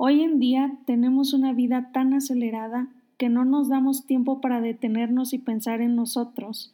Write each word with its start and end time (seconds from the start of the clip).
Hoy 0.00 0.22
en 0.22 0.38
día 0.38 0.78
tenemos 0.86 1.32
una 1.32 1.52
vida 1.52 1.90
tan 1.92 2.14
acelerada 2.14 2.88
que 3.16 3.28
no 3.28 3.44
nos 3.44 3.68
damos 3.68 4.06
tiempo 4.06 4.40
para 4.40 4.60
detenernos 4.60 5.32
y 5.32 5.38
pensar 5.38 5.80
en 5.80 5.96
nosotros 5.96 6.72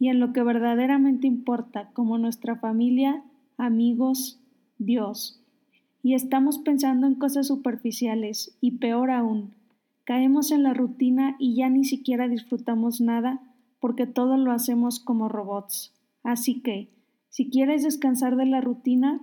y 0.00 0.08
en 0.08 0.18
lo 0.18 0.32
que 0.32 0.42
verdaderamente 0.42 1.28
importa, 1.28 1.90
como 1.92 2.18
nuestra 2.18 2.56
familia, 2.56 3.22
amigos, 3.58 4.40
Dios. 4.78 5.40
Y 6.02 6.14
estamos 6.14 6.58
pensando 6.58 7.06
en 7.06 7.14
cosas 7.14 7.46
superficiales 7.46 8.58
y 8.60 8.72
peor 8.78 9.12
aún, 9.12 9.54
caemos 10.02 10.50
en 10.50 10.64
la 10.64 10.74
rutina 10.74 11.36
y 11.38 11.54
ya 11.54 11.68
ni 11.68 11.84
siquiera 11.84 12.26
disfrutamos 12.26 13.00
nada 13.00 13.40
porque 13.78 14.08
todo 14.08 14.36
lo 14.36 14.50
hacemos 14.50 14.98
como 14.98 15.28
robots. 15.28 15.94
Así 16.24 16.60
que, 16.60 16.90
si 17.28 17.50
quieres 17.50 17.84
descansar 17.84 18.34
de 18.34 18.46
la 18.46 18.60
rutina 18.60 19.20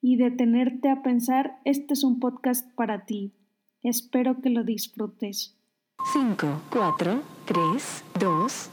y 0.00 0.16
detenerte 0.16 0.90
a 0.90 1.02
pensar, 1.02 1.58
este 1.64 1.94
es 1.94 2.04
un 2.04 2.20
podcast 2.20 2.70
para 2.74 3.04
ti. 3.04 3.32
Espero 3.82 4.40
que 4.40 4.50
lo 4.50 4.64
disfrutes. 4.64 5.56
5, 6.12 6.62
4, 6.70 7.22
3, 7.46 8.04
2, 8.20 8.70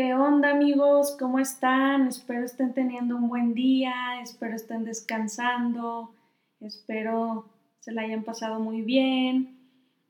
¿Qué 0.00 0.14
onda 0.14 0.50
amigos? 0.50 1.16
¿Cómo 1.18 1.40
están? 1.40 2.06
Espero 2.06 2.44
estén 2.44 2.72
teniendo 2.72 3.16
un 3.16 3.28
buen 3.28 3.52
día, 3.52 4.20
espero 4.22 4.54
estén 4.54 4.84
descansando, 4.84 6.14
espero 6.60 7.46
se 7.80 7.90
la 7.90 8.02
hayan 8.02 8.22
pasado 8.22 8.60
muy 8.60 8.82
bien. 8.82 9.58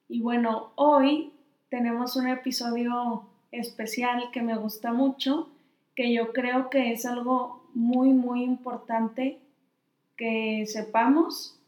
Y 0.06 0.20
bueno, 0.20 0.73
hoy 0.74 1.32
tenemos 1.71 2.16
un 2.16 2.29
episodio 2.29 3.30
especial 3.51 4.24
que 4.30 4.43
me 4.43 4.59
gusta 4.59 4.93
mucho, 4.93 5.49
que 5.96 6.12
yo 6.12 6.34
creo 6.34 6.68
que 6.68 6.93
es 6.93 7.07
algo 7.07 7.66
muy, 7.73 8.10
muy 8.10 8.45
importante 8.45 9.38
que 10.18 10.66
sepamos. 10.66 11.59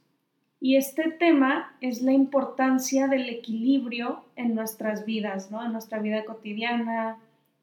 Y 0.61 0.77
este 0.77 1.11
tema 1.11 1.75
es 1.81 2.03
la 2.03 2.13
importancia 2.13 3.09
del 3.09 3.31
equilibrio 3.31 4.25
en 4.37 4.55
nuestras 4.55 5.07
vidas, 5.07 5.51
¿no? 5.51 5.65
En 5.65 5.73
nuestra 5.73 6.01
vida 6.01 6.27
cotidiana, 6.27 7.17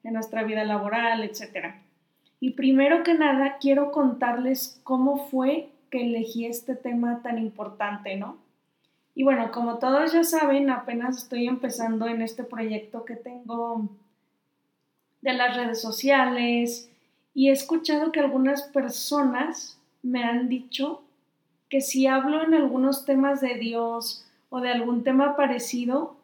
en 0.04 0.14
nuestra 0.14 0.42
vida 0.44 0.64
laboral, 0.64 1.22
etc. 1.22 1.74
Y 2.40 2.50
primero 2.50 3.02
que 3.02 3.14
nada, 3.14 3.58
quiero 3.60 3.90
contarles 3.90 4.80
cómo 4.84 5.28
fue 5.28 5.70
que 5.90 6.02
elegí 6.02 6.46
este 6.46 6.76
tema 6.76 7.22
tan 7.22 7.38
importante, 7.38 8.16
¿no? 8.16 8.36
Y 9.14 9.24
bueno, 9.24 9.50
como 9.50 9.78
todos 9.78 10.12
ya 10.12 10.22
saben, 10.22 10.70
apenas 10.70 11.18
estoy 11.18 11.48
empezando 11.48 12.06
en 12.06 12.22
este 12.22 12.44
proyecto 12.44 13.04
que 13.04 13.16
tengo 13.16 13.88
de 15.22 15.32
las 15.32 15.56
redes 15.56 15.80
sociales 15.80 16.88
y 17.34 17.48
he 17.48 17.52
escuchado 17.52 18.12
que 18.12 18.20
algunas 18.20 18.62
personas 18.62 19.78
me 20.02 20.22
han 20.22 20.48
dicho 20.48 21.02
que 21.68 21.80
si 21.80 22.06
hablo 22.06 22.44
en 22.44 22.54
algunos 22.54 23.04
temas 23.04 23.40
de 23.40 23.56
Dios 23.56 24.24
o 24.50 24.60
de 24.60 24.70
algún 24.70 25.02
tema 25.02 25.36
parecido, 25.36 26.16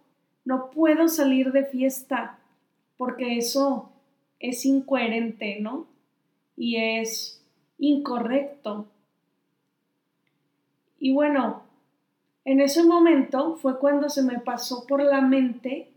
no 0.44 0.70
puedo 0.70 1.08
salir 1.08 1.52
de 1.52 1.64
fiesta 1.64 2.38
porque 2.96 3.38
eso 3.38 3.90
es 4.40 4.64
incoherente, 4.64 5.58
¿no? 5.60 5.86
Y 6.56 6.76
es 6.76 7.42
incorrecto. 7.78 8.86
Y 10.98 11.12
bueno, 11.12 11.62
en 12.44 12.60
ese 12.60 12.84
momento 12.84 13.56
fue 13.56 13.78
cuando 13.78 14.08
se 14.08 14.22
me 14.22 14.38
pasó 14.38 14.86
por 14.86 15.02
la 15.02 15.20
mente 15.20 15.88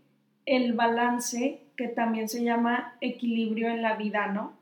el 0.46 0.72
balance, 0.72 1.60
que 1.76 1.88
también 1.88 2.28
se 2.28 2.42
llama 2.42 2.96
equilibrio 3.00 3.68
en 3.68 3.82
la 3.82 3.96
vida, 3.96 4.28
¿no? 4.28 4.52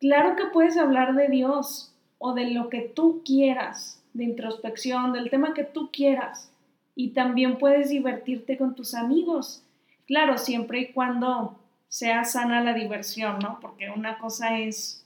Claro 0.00 0.36
que 0.36 0.46
puedes 0.46 0.76
hablar 0.76 1.14
de 1.14 1.28
Dios 1.28 1.94
o 2.18 2.34
de 2.34 2.50
lo 2.50 2.68
que 2.68 2.80
tú 2.80 3.22
quieras, 3.24 4.02
de 4.12 4.24
introspección, 4.24 5.12
del 5.12 5.30
tema 5.30 5.54
que 5.54 5.64
tú 5.64 5.90
quieras, 5.92 6.50
y 6.94 7.10
también 7.10 7.58
puedes 7.58 7.90
divertirte 7.90 8.58
con 8.58 8.74
tus 8.74 8.94
amigos 8.94 9.62
Claro, 10.06 10.38
siempre 10.38 10.80
y 10.80 10.92
cuando 10.92 11.58
sea 11.88 12.24
sana 12.24 12.62
la 12.62 12.74
diversión, 12.74 13.38
¿no? 13.40 13.58
Porque 13.60 13.90
una 13.90 14.18
cosa 14.18 14.58
es 14.58 15.04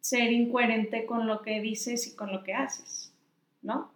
ser 0.00 0.32
incoherente 0.32 1.06
con 1.06 1.26
lo 1.26 1.42
que 1.42 1.60
dices 1.60 2.06
y 2.06 2.14
con 2.14 2.32
lo 2.32 2.42
que 2.44 2.54
haces, 2.54 3.12
¿no? 3.62 3.90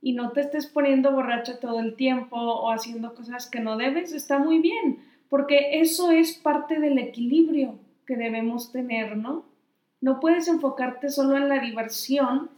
Y 0.00 0.12
no 0.12 0.30
te 0.30 0.42
estés 0.42 0.66
poniendo 0.66 1.12
borracha 1.12 1.58
todo 1.58 1.80
el 1.80 1.96
tiempo 1.96 2.36
o 2.36 2.70
haciendo 2.70 3.14
cosas 3.14 3.48
que 3.48 3.60
no 3.60 3.76
debes, 3.76 4.12
está 4.12 4.38
muy 4.38 4.58
bien, 4.58 5.04
porque 5.28 5.80
eso 5.80 6.10
es 6.10 6.34
parte 6.34 6.78
del 6.78 6.98
equilibrio 6.98 7.78
que 8.06 8.16
debemos 8.16 8.72
tener, 8.72 9.16
¿no? 9.16 9.44
No 10.00 10.20
puedes 10.20 10.48
enfocarte 10.48 11.08
solo 11.08 11.36
en 11.36 11.48
la 11.48 11.60
diversión 11.60 12.50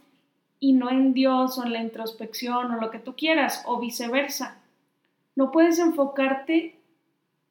y 0.59 0.73
no 0.73 0.91
en 0.91 1.13
Dios 1.13 1.59
o 1.59 1.65
en 1.65 1.73
la 1.75 1.83
introspección 1.83 2.73
o 2.73 2.81
lo 2.81 2.91
que 2.91 2.99
tú 2.99 3.15
quieras, 3.15 3.63
o 3.67 3.79
viceversa. 3.79 4.59
No 5.37 5.51
puedes 5.51 5.79
enfocarte 5.79 6.79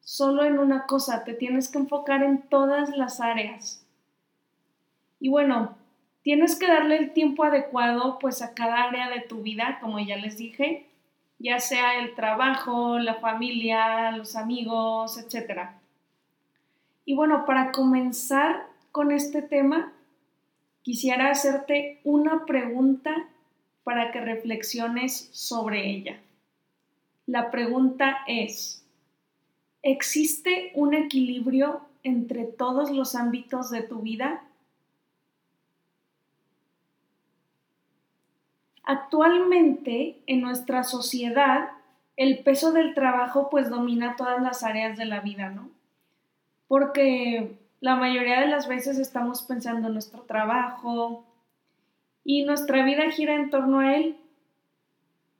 solo 0.01 0.43
en 0.43 0.59
una 0.59 0.85
cosa, 0.85 1.23
te 1.23 1.33
tienes 1.33 1.69
que 1.69 1.79
enfocar 1.79 2.23
en 2.23 2.41
todas 2.41 2.95
las 2.95 3.21
áreas. 3.21 3.85
Y 5.19 5.29
bueno, 5.29 5.75
tienes 6.21 6.57
que 6.57 6.67
darle 6.67 6.97
el 6.97 7.13
tiempo 7.13 7.43
adecuado 7.43 8.19
pues 8.19 8.41
a 8.41 8.53
cada 8.53 8.83
área 8.83 9.09
de 9.09 9.21
tu 9.21 9.41
vida, 9.41 9.79
como 9.81 9.99
ya 9.99 10.17
les 10.17 10.37
dije, 10.37 10.87
ya 11.39 11.59
sea 11.59 11.99
el 11.99 12.15
trabajo, 12.15 12.99
la 12.99 13.15
familia, 13.15 14.11
los 14.11 14.35
amigos, 14.35 15.17
etc. 15.17 15.69
Y 17.05 17.15
bueno, 17.15 17.45
para 17.45 17.71
comenzar 17.71 18.67
con 18.91 19.11
este 19.11 19.41
tema, 19.41 19.91
quisiera 20.83 21.29
hacerte 21.29 21.99
una 22.03 22.45
pregunta 22.45 23.27
para 23.83 24.11
que 24.11 24.21
reflexiones 24.21 25.29
sobre 25.33 25.89
ella. 25.89 26.19
La 27.25 27.51
pregunta 27.51 28.17
es, 28.27 28.85
¿existe 29.81 30.71
un 30.75 30.93
equilibrio 30.93 31.81
entre 32.03 32.43
todos 32.43 32.91
los 32.91 33.15
ámbitos 33.15 33.69
de 33.69 33.81
tu 33.81 33.99
vida? 33.99 34.43
Actualmente 38.83 40.21
en 40.27 40.41
nuestra 40.41 40.83
sociedad 40.83 41.71
el 42.15 42.43
peso 42.43 42.71
del 42.71 42.93
trabajo 42.93 43.49
pues 43.49 43.69
domina 43.69 44.15
todas 44.15 44.41
las 44.41 44.63
áreas 44.63 44.97
de 44.97 45.05
la 45.05 45.21
vida, 45.21 45.49
¿no? 45.49 45.69
Porque 46.67 47.57
la 47.79 47.95
mayoría 47.95 48.41
de 48.41 48.47
las 48.47 48.67
veces 48.67 48.99
estamos 48.99 49.43
pensando 49.43 49.87
en 49.87 49.93
nuestro 49.93 50.21
trabajo 50.21 51.25
y 52.23 52.43
nuestra 52.43 52.83
vida 52.83 53.09
gira 53.11 53.35
en 53.35 53.49
torno 53.49 53.79
a 53.79 53.95
él. 53.95 54.17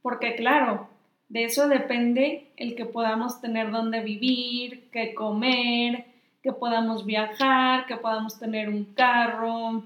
Porque 0.02 0.36
claro, 0.36 0.90
de 1.34 1.46
eso 1.46 1.68
depende 1.68 2.52
el 2.58 2.76
que 2.76 2.86
podamos 2.86 3.42
tener 3.42 3.72
donde 3.72 4.02
vivir, 4.02 4.88
que 4.92 5.16
comer, 5.16 6.06
que 6.44 6.54
podamos 6.54 7.08
viajar, 7.08 7.88
que 7.88 7.98
podamos 7.98 8.38
tener 8.38 8.70
un 8.70 8.86
carro, 8.94 9.84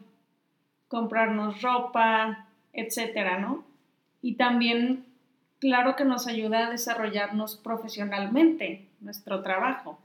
comprarnos 0.89 1.61
ropa, 1.61 2.49
etcétera, 2.73 3.39
¿no? 3.39 3.63
Y 4.21 4.33
también, 4.33 5.05
claro 5.59 5.95
que 5.95 6.03
nos 6.03 6.27
ayuda 6.27 6.67
a 6.67 6.69
desarrollarnos 6.69 7.55
profesionalmente, 7.55 8.85
nuestro 8.99 9.41
trabajo. 9.41 9.97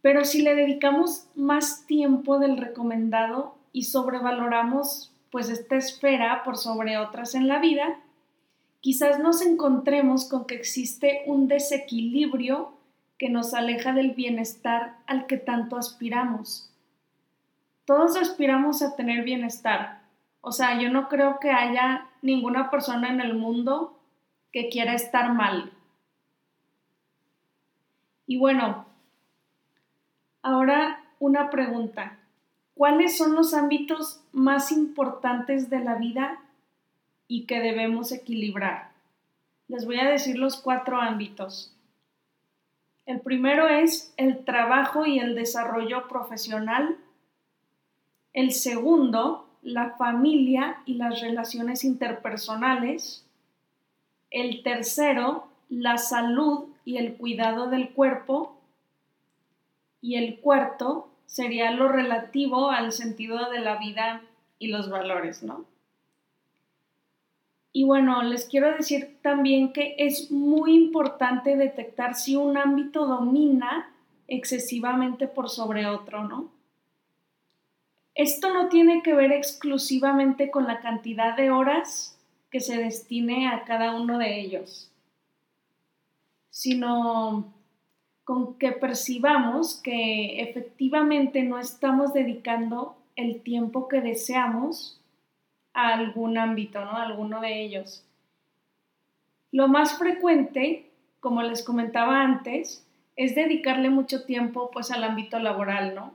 Pero 0.00 0.24
si 0.24 0.42
le 0.42 0.54
dedicamos 0.54 1.26
más 1.34 1.86
tiempo 1.86 2.38
del 2.38 2.56
recomendado 2.56 3.56
y 3.72 3.82
sobrevaloramos 3.82 5.10
pues 5.32 5.50
esta 5.50 5.74
esfera 5.74 6.44
por 6.44 6.56
sobre 6.56 6.98
otras 6.98 7.34
en 7.34 7.48
la 7.48 7.58
vida, 7.58 7.98
quizás 8.84 9.18
nos 9.18 9.40
encontremos 9.40 10.28
con 10.28 10.44
que 10.44 10.56
existe 10.56 11.22
un 11.24 11.48
desequilibrio 11.48 12.74
que 13.16 13.30
nos 13.30 13.54
aleja 13.54 13.94
del 13.94 14.10
bienestar 14.10 14.98
al 15.06 15.26
que 15.26 15.38
tanto 15.38 15.78
aspiramos. 15.78 16.70
Todos 17.86 18.14
aspiramos 18.18 18.82
a 18.82 18.94
tener 18.94 19.24
bienestar. 19.24 20.02
O 20.42 20.52
sea, 20.52 20.78
yo 20.78 20.90
no 20.90 21.08
creo 21.08 21.40
que 21.40 21.50
haya 21.50 22.08
ninguna 22.20 22.70
persona 22.70 23.08
en 23.08 23.22
el 23.22 23.32
mundo 23.32 23.98
que 24.52 24.68
quiera 24.68 24.92
estar 24.92 25.32
mal. 25.32 25.72
Y 28.26 28.36
bueno, 28.36 28.84
ahora 30.42 31.02
una 31.20 31.48
pregunta. 31.48 32.18
¿Cuáles 32.74 33.16
son 33.16 33.34
los 33.34 33.54
ámbitos 33.54 34.20
más 34.32 34.70
importantes 34.72 35.70
de 35.70 35.80
la 35.80 35.94
vida 35.94 36.43
y 37.34 37.46
que 37.46 37.58
debemos 37.58 38.12
equilibrar. 38.12 38.92
Les 39.66 39.86
voy 39.86 39.98
a 39.98 40.08
decir 40.08 40.38
los 40.38 40.56
cuatro 40.56 41.00
ámbitos. 41.00 41.74
El 43.06 43.20
primero 43.22 43.66
es 43.66 44.14
el 44.16 44.44
trabajo 44.44 45.04
y 45.04 45.18
el 45.18 45.34
desarrollo 45.34 46.06
profesional. 46.06 46.96
El 48.34 48.52
segundo, 48.52 49.48
la 49.62 49.96
familia 49.96 50.80
y 50.86 50.94
las 50.94 51.22
relaciones 51.22 51.82
interpersonales. 51.82 53.26
El 54.30 54.62
tercero, 54.62 55.48
la 55.68 55.98
salud 55.98 56.66
y 56.84 56.98
el 56.98 57.16
cuidado 57.16 57.66
del 57.68 57.90
cuerpo. 57.90 58.60
Y 60.00 60.14
el 60.14 60.38
cuarto 60.38 61.10
sería 61.26 61.72
lo 61.72 61.88
relativo 61.88 62.70
al 62.70 62.92
sentido 62.92 63.50
de 63.50 63.58
la 63.58 63.74
vida 63.78 64.22
y 64.60 64.68
los 64.68 64.88
valores, 64.88 65.42
¿no? 65.42 65.73
Y 67.76 67.82
bueno, 67.82 68.22
les 68.22 68.44
quiero 68.44 68.70
decir 68.70 69.18
también 69.20 69.72
que 69.72 69.96
es 69.98 70.30
muy 70.30 70.76
importante 70.76 71.56
detectar 71.56 72.14
si 72.14 72.36
un 72.36 72.56
ámbito 72.56 73.04
domina 73.04 73.92
excesivamente 74.28 75.26
por 75.26 75.50
sobre 75.50 75.84
otro, 75.86 76.22
¿no? 76.22 76.52
Esto 78.14 78.54
no 78.54 78.68
tiene 78.68 79.02
que 79.02 79.12
ver 79.12 79.32
exclusivamente 79.32 80.52
con 80.52 80.68
la 80.68 80.78
cantidad 80.78 81.36
de 81.36 81.50
horas 81.50 82.16
que 82.48 82.60
se 82.60 82.78
destine 82.78 83.48
a 83.48 83.64
cada 83.64 83.96
uno 83.96 84.18
de 84.18 84.38
ellos, 84.38 84.88
sino 86.50 87.52
con 88.22 88.54
que 88.56 88.70
percibamos 88.70 89.80
que 89.82 90.40
efectivamente 90.42 91.42
no 91.42 91.58
estamos 91.58 92.14
dedicando 92.14 92.96
el 93.16 93.42
tiempo 93.42 93.88
que 93.88 94.00
deseamos 94.00 95.00
a 95.74 95.94
algún 95.94 96.38
ámbito, 96.38 96.84
¿no? 96.84 96.96
Alguno 96.96 97.40
de 97.40 97.62
ellos. 97.62 98.06
Lo 99.52 99.68
más 99.68 99.98
frecuente, 99.98 100.90
como 101.20 101.42
les 101.42 101.62
comentaba 101.62 102.22
antes, 102.22 102.86
es 103.16 103.34
dedicarle 103.34 103.90
mucho 103.90 104.24
tiempo 104.24 104.70
pues 104.72 104.90
al 104.90 105.04
ámbito 105.04 105.38
laboral, 105.38 105.94
¿no? 105.94 106.12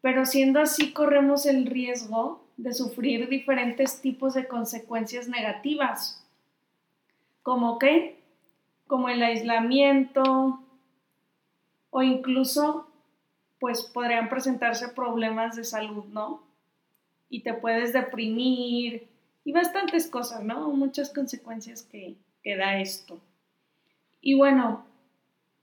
Pero 0.00 0.24
siendo 0.24 0.60
así 0.60 0.92
corremos 0.92 1.46
el 1.46 1.66
riesgo 1.66 2.44
de 2.56 2.72
sufrir 2.72 3.28
diferentes 3.28 4.00
tipos 4.00 4.34
de 4.34 4.46
consecuencias 4.46 5.28
negativas. 5.28 6.24
¿Como 7.42 7.78
qué? 7.78 8.22
Como 8.86 9.08
el 9.08 9.22
aislamiento 9.22 10.60
o 11.90 12.02
incluso 12.02 12.88
pues 13.58 13.82
podrían 13.82 14.28
presentarse 14.28 14.88
problemas 14.88 15.56
de 15.56 15.64
salud, 15.64 16.04
¿no? 16.06 16.45
Y 17.28 17.40
te 17.40 17.54
puedes 17.54 17.92
deprimir 17.92 19.08
y 19.44 19.52
bastantes 19.52 20.08
cosas, 20.08 20.42
¿no? 20.42 20.70
Muchas 20.70 21.12
consecuencias 21.12 21.82
que, 21.82 22.16
que 22.42 22.56
da 22.56 22.80
esto. 22.80 23.20
Y 24.20 24.34
bueno, 24.34 24.84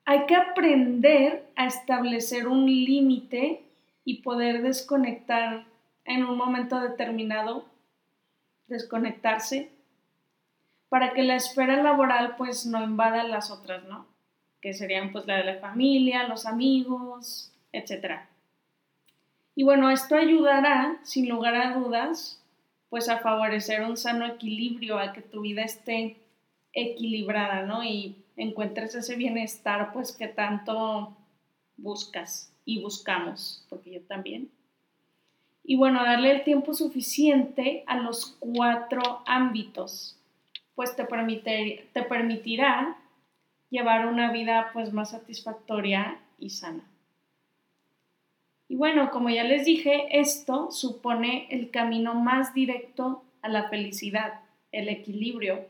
hay 0.06 0.26
que 0.26 0.36
aprender 0.36 1.46
a 1.56 1.66
establecer 1.66 2.48
un 2.48 2.66
límite 2.66 3.64
y 4.06 4.22
poder 4.22 4.62
desconectar 4.62 5.66
en 6.06 6.26
un 6.26 6.38
momento 6.38 6.80
determinado, 6.80 7.66
desconectarse, 8.68 9.70
para 10.90 11.14
que 11.14 11.24
la 11.24 11.36
esfera 11.36 11.82
laboral 11.82 12.36
pues 12.38 12.66
no 12.66 12.84
invada 12.84 13.24
las 13.24 13.50
otras, 13.50 13.84
¿no? 13.86 14.06
Que 14.62 14.74
serían 14.74 15.12
pues 15.12 15.26
la 15.26 15.38
de 15.38 15.44
la 15.44 15.60
familia, 15.60 16.28
los 16.28 16.46
amigos, 16.46 17.52
etc. 17.72 18.22
Y 19.56 19.64
bueno, 19.64 19.92
esto 19.92 20.16
ayudará, 20.16 21.00
sin 21.04 21.30
lugar 21.30 21.56
a 21.56 21.76
dudas, 21.76 22.44
pues 22.90 23.10
a 23.10 23.20
favorecer 23.20 23.82
un 23.82 23.98
sano 23.98 24.26
equilibrio, 24.26 24.98
a 24.98 25.14
que 25.14 25.22
tu 25.22 25.42
vida 25.42 25.64
esté 25.64 26.18
equilibrada, 26.74 27.64
¿no? 27.64 27.84
Y 27.84 28.24
encuentres 28.36 28.96
ese 28.96 29.16
bienestar, 29.16 29.94
pues 29.94 30.16
que 30.16 30.28
tanto 30.28 31.16
buscas 31.78 32.52
y 32.66 32.82
buscamos, 32.82 33.66
porque 33.70 33.94
yo 33.94 34.02
también. 34.02 34.50
Y 35.64 35.76
bueno, 35.76 36.04
darle 36.04 36.32
el 36.32 36.44
tiempo 36.44 36.74
suficiente 36.74 37.84
a 37.88 37.98
los 37.98 38.36
cuatro 38.40 39.22
ámbitos, 39.26 40.18
pues 40.76 40.96
te, 40.96 41.06
te 41.94 42.04
permitirá 42.04 42.98
llevar 43.70 44.08
una 44.08 44.32
vida 44.32 44.72
pues 44.74 44.92
más 44.92 45.12
satisfactoria 45.12 46.20
y 46.38 46.50
sana. 46.50 46.84
Y 48.74 48.76
bueno, 48.76 49.12
como 49.12 49.30
ya 49.30 49.44
les 49.44 49.66
dije, 49.66 50.20
esto 50.20 50.72
supone 50.72 51.46
el 51.52 51.70
camino 51.70 52.16
más 52.16 52.56
directo 52.56 53.24
a 53.44 53.48
la 53.48 53.70
felicidad, 53.70 54.40
el 54.72 54.90
equilibrio. 54.90 55.68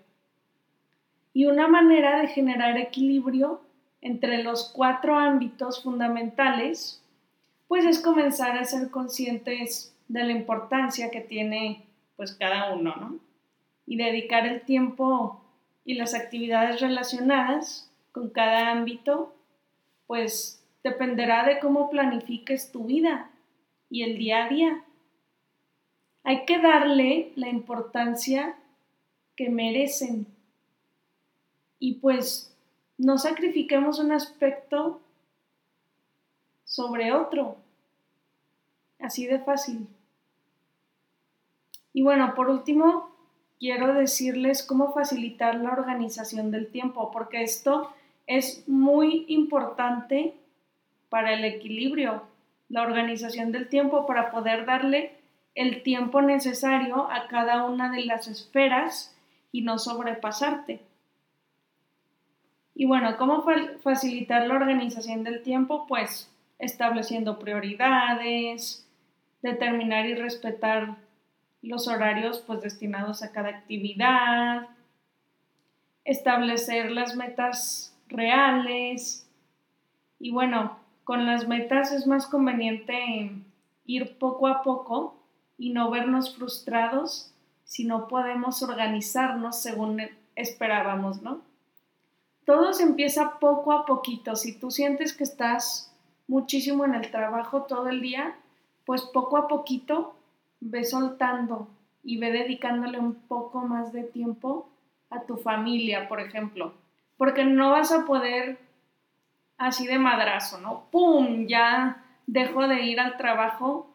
Y 1.33 1.47
una 1.47 1.67
manera 1.67 2.21
de 2.21 2.29
generar 2.29 2.77
equilibrio 2.77 3.59
entre 3.99 4.41
los 4.41 4.71
cuatro 4.73 5.17
ámbitos 5.17 5.83
fundamentales, 5.83 7.03
pues 7.67 7.83
es 7.83 7.99
comenzar 7.99 8.57
a 8.57 8.63
ser 8.63 8.89
conscientes 8.89 9.93
de 10.07 10.23
la 10.23 10.31
importancia 10.31 11.11
que 11.11 11.19
tiene 11.19 11.83
pues 12.15 12.31
cada 12.31 12.73
uno, 12.73 12.95
¿no? 12.95 13.19
Y 13.85 13.97
dedicar 13.97 14.47
el 14.47 14.61
tiempo 14.61 15.43
y 15.83 15.95
las 15.95 16.13
actividades 16.13 16.79
relacionadas 16.79 17.91
con 18.13 18.29
cada 18.29 18.71
ámbito, 18.71 19.35
pues 20.07 20.62
dependerá 20.83 21.45
de 21.45 21.59
cómo 21.59 21.89
planifiques 21.89 22.71
tu 22.71 22.85
vida 22.85 23.31
y 23.89 24.03
el 24.03 24.17
día 24.17 24.45
a 24.45 24.49
día. 24.49 24.83
Hay 26.23 26.45
que 26.45 26.59
darle 26.59 27.31
la 27.35 27.49
importancia 27.49 28.55
que 29.35 29.49
merecen. 29.49 30.27
Y 31.79 31.95
pues 31.95 32.55
no 32.97 33.17
sacrifiquemos 33.17 33.99
un 33.99 34.11
aspecto 34.11 35.01
sobre 36.63 37.11
otro. 37.11 37.57
Así 38.99 39.25
de 39.25 39.39
fácil. 39.39 39.87
Y 41.93 42.01
bueno, 42.01 42.33
por 42.35 42.49
último, 42.49 43.11
quiero 43.59 43.93
decirles 43.93 44.63
cómo 44.63 44.93
facilitar 44.93 45.55
la 45.55 45.71
organización 45.71 46.51
del 46.51 46.67
tiempo, 46.71 47.11
porque 47.11 47.43
esto 47.43 47.91
es 48.25 48.67
muy 48.67 49.25
importante 49.27 50.33
para 51.13 51.33
el 51.33 51.45
equilibrio, 51.45 52.23
la 52.69 52.81
organización 52.81 53.51
del 53.51 53.69
tiempo 53.69 54.07
para 54.07 54.31
poder 54.31 54.65
darle 54.65 55.11
el 55.53 55.83
tiempo 55.83 56.23
necesario 56.23 57.07
a 57.11 57.27
cada 57.27 57.65
una 57.65 57.91
de 57.91 58.03
las 58.03 58.27
esferas 58.27 59.15
y 59.51 59.61
no 59.61 59.77
sobrepasarte. 59.77 60.81
Y 62.73 62.85
bueno, 62.85 63.15
¿cómo 63.17 63.45
facilitar 63.83 64.47
la 64.47 64.55
organización 64.55 65.23
del 65.23 65.43
tiempo? 65.43 65.85
Pues 65.87 66.31
estableciendo 66.57 67.37
prioridades, 67.37 68.83
determinar 69.43 70.07
y 70.07 70.15
respetar 70.15 70.95
los 71.61 71.87
horarios 71.87 72.39
pues 72.39 72.61
destinados 72.61 73.21
a 73.21 73.31
cada 73.31 73.49
actividad, 73.49 74.67
establecer 76.05 76.89
las 76.89 77.15
metas 77.15 77.95
reales 78.07 79.29
y 80.19 80.31
bueno, 80.31 80.81
con 81.03 81.25
las 81.25 81.47
metas 81.47 81.91
es 81.91 82.07
más 82.07 82.27
conveniente 82.27 83.31
ir 83.85 84.17
poco 84.17 84.47
a 84.47 84.63
poco 84.63 85.15
y 85.57 85.71
no 85.71 85.89
vernos 85.89 86.35
frustrados 86.35 87.33
si 87.63 87.85
no 87.85 88.07
podemos 88.07 88.63
organizarnos 88.63 89.61
según 89.61 90.01
esperábamos, 90.35 91.21
¿no? 91.21 91.41
todo 92.45 92.73
se 92.73 92.83
empieza 92.83 93.39
poco 93.39 93.71
a 93.71 93.85
poquito. 93.85 94.35
Si 94.35 94.57
tú 94.57 94.71
sientes 94.71 95.13
que 95.13 95.23
estás 95.23 95.93
muchísimo 96.27 96.85
en 96.85 96.95
el 96.95 97.09
trabajo 97.11 97.63
todo 97.63 97.87
el 97.89 98.01
día, 98.01 98.35
pues 98.85 99.01
poco 99.01 99.37
a 99.37 99.47
poquito 99.47 100.15
ve 100.59 100.83
soltando 100.83 101.67
y 102.03 102.17
ve 102.17 102.31
dedicándole 102.31 102.99
un 102.99 103.15
poco 103.15 103.61
más 103.61 103.93
de 103.93 104.03
tiempo 104.03 104.69
a 105.09 105.21
tu 105.21 105.37
familia, 105.37 106.07
por 106.09 106.19
ejemplo. 106.19 106.73
Porque 107.17 107.45
no 107.45 107.71
vas 107.71 107.91
a 107.91 108.05
poder 108.05 108.59
así 109.63 109.87
de 109.87 109.99
madrazo, 109.99 110.59
¿no? 110.59 110.85
¡Pum! 110.91 111.47
Ya 111.47 112.03
dejo 112.27 112.67
de 112.67 112.83
ir 112.83 112.99
al 112.99 113.17
trabajo 113.17 113.89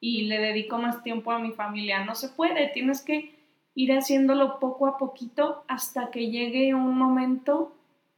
y 0.00 0.22
le 0.22 0.38
dedico 0.38 0.78
más 0.78 1.02
tiempo 1.02 1.32
a 1.32 1.38
mi 1.38 1.52
familia. 1.52 2.04
No 2.04 2.14
se 2.14 2.28
puede, 2.28 2.68
tienes 2.68 3.02
que 3.02 3.38
ir 3.74 3.92
haciéndolo 3.92 4.58
poco 4.58 4.86
a 4.86 4.98
poquito 4.98 5.64
hasta 5.68 6.10
que 6.10 6.30
llegue 6.30 6.74
un 6.74 6.96
momento 6.98 7.72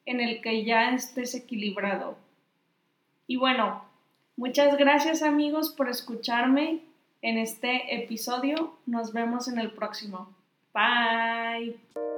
en 0.07 0.21
el 0.21 0.41
que 0.41 0.65
ya 0.65 0.91
estés 0.91 1.35
equilibrado. 1.35 2.17
Y 3.27 3.37
bueno, 3.37 3.85
muchas 4.37 4.77
gracias 4.77 5.23
amigos 5.23 5.75
por 5.77 5.89
escucharme 5.89 6.81
en 7.23 7.39
este 7.39 8.03
episodio. 8.03 8.75
Nos 8.87 9.13
vemos 9.13 9.49
en 9.49 9.59
el 9.59 9.73
próximo. 9.73 10.29
Bye. 10.75 12.14